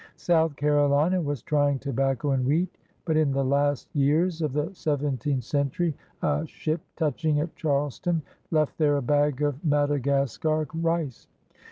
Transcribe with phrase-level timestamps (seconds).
[0.15, 2.75] South Carolina was trying tobacco and wheat.
[3.05, 5.93] But in the last years of the seventeenth century
[6.23, 11.27] a ship touching at Charleston left there a bag of Madagascar rice.